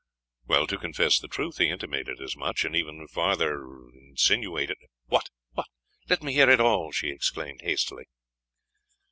"To 0.49 0.79
confess 0.79 1.19
the 1.19 1.27
truth, 1.27 1.59
he 1.59 1.69
intimated 1.69 2.19
as 2.23 2.35
much, 2.35 2.65
and 2.65 2.75
even 2.75 3.07
farther 3.07 3.61
insinuated" 3.93 4.77
"What? 5.05 5.29
Let 6.09 6.23
me 6.23 6.33
hear 6.33 6.49
it 6.49 6.59
all!" 6.59 6.91
she 6.91 7.09
exclaimed, 7.09 7.61
hastily. 7.61 8.05